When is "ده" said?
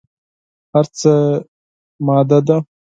2.47-2.57